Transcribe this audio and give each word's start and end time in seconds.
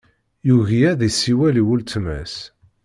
Yugi 0.47 0.81
ad 0.91 1.01
isiwel 1.09 1.55
i 1.61 1.63
weltma-s. 1.67 2.35